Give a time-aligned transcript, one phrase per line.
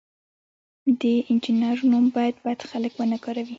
[1.01, 3.49] د انجینر نوم باید بد خلک ونه کاروي.